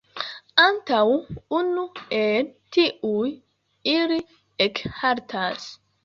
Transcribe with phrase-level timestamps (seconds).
[0.61, 1.01] Antaŭ
[1.57, 1.83] unu
[2.19, 3.27] el tiuj
[3.91, 4.17] ili
[4.67, 5.69] ekhaltas.